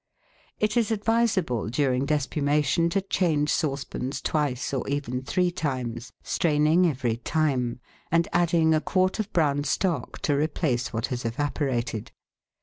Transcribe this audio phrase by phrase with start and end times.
[0.57, 7.17] It is advisable during despumation to change saucepans twice or even three times, straining every
[7.17, 7.79] time,
[8.11, 12.11] and adding a quart of brown stock to replace what has evaporated.